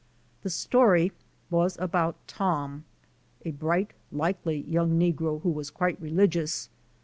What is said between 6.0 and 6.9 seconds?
religious.